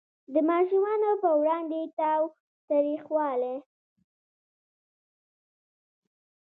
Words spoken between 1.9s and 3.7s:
تاوتریخوالی